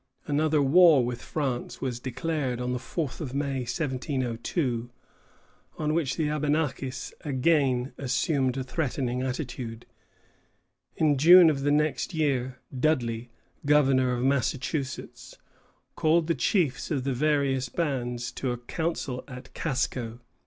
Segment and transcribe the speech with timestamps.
[0.25, 4.89] Another war with France was declared on the fourth of May, 1702,
[5.77, 9.85] on which the Abenakis again assumed a threatening attitude.
[10.95, 13.29] In June of the next year Dudley,
[13.63, 15.37] governor of Massachusetts,
[15.95, 20.19] called the chiefs of the various bands to a council at Casco.